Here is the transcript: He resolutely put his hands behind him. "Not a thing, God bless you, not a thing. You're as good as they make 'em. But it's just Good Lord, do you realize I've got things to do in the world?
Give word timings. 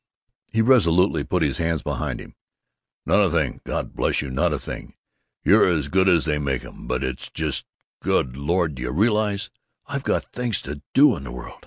He 0.47 0.63
resolutely 0.63 1.23
put 1.23 1.43
his 1.43 1.59
hands 1.59 1.83
behind 1.83 2.19
him. 2.19 2.33
"Not 3.05 3.23
a 3.27 3.29
thing, 3.29 3.61
God 3.63 3.93
bless 3.93 4.19
you, 4.19 4.31
not 4.31 4.51
a 4.51 4.57
thing. 4.57 4.95
You're 5.43 5.67
as 5.67 5.89
good 5.89 6.09
as 6.09 6.25
they 6.25 6.39
make 6.39 6.65
'em. 6.65 6.87
But 6.87 7.03
it's 7.03 7.29
just 7.29 7.65
Good 8.01 8.35
Lord, 8.35 8.73
do 8.73 8.81
you 8.81 8.89
realize 8.89 9.51
I've 9.85 10.01
got 10.01 10.33
things 10.33 10.59
to 10.63 10.81
do 10.95 11.15
in 11.15 11.25
the 11.25 11.31
world? 11.31 11.59